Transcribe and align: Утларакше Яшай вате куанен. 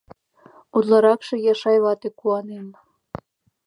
Утларакше 0.77 1.35
Яшай 1.53 1.77
вате 1.83 2.09
куанен. 2.19 2.67